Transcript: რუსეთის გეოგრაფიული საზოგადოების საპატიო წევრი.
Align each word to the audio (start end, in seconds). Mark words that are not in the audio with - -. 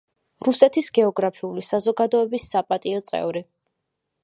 რუსეთის 0.45 0.87
გეოგრაფიული 0.95 1.65
საზოგადოების 1.67 2.49
საპატიო 2.55 3.05
წევრი. 3.13 3.45